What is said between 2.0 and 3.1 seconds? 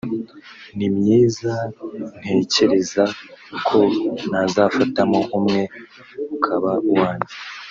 ntekereza